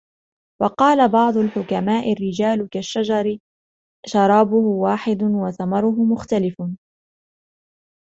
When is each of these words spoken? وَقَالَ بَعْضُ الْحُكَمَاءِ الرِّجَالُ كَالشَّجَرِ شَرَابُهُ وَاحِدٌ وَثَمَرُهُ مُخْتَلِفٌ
وَقَالَ 0.61 1.09
بَعْضُ 1.09 1.37
الْحُكَمَاءِ 1.37 2.13
الرِّجَالُ 2.13 2.69
كَالشَّجَرِ 2.69 3.37
شَرَابُهُ 4.05 4.55
وَاحِدٌ 4.57 5.23
وَثَمَرُهُ 5.23 6.03
مُخْتَلِفٌ 6.05 6.55